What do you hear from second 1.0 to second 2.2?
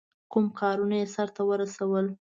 یې سرته ورسول.